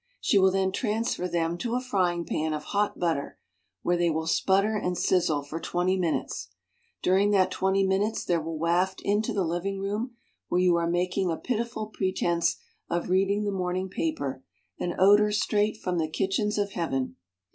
She 0.19 0.39
will 0.39 0.49
then 0.49 0.71
transfer 0.71 1.27
them 1.27 1.59
to 1.59 1.75
a 1.75 1.79
fry 1.79 2.11
ing 2.11 2.25
pan 2.25 2.53
of 2.53 2.63
hot 2.63 2.97
butter, 2.97 3.37
where 3.83 3.97
they 3.97 4.09
will 4.09 4.25
sputter 4.25 4.75
and 4.75 4.97
sizzle 4.97 5.43
for 5.43 5.59
twenty 5.59 5.95
minutes. 5.95 6.49
During 7.03 7.29
that 7.33 7.51
twenty 7.51 7.85
minutes 7.85 8.25
there 8.25 8.41
will 8.41 8.57
waft 8.57 9.03
into 9.03 9.31
the 9.31 9.43
living 9.43 9.79
room, 9.79 10.15
where 10.47 10.59
you 10.59 10.75
are 10.75 10.89
making 10.89 11.29
a 11.29 11.37
pitiful 11.37 11.85
pretense 11.85 12.55
of 12.89 13.09
reading 13.11 13.43
the 13.43 13.51
morning 13.51 13.89
paper, 13.89 14.43
an 14.79 14.95
odor 14.97 15.31
straight 15.31 15.77
from 15.77 15.99
the 15.99 16.09
kitchens 16.09 16.57
of 16.57 16.71
heaven. 16.71 17.15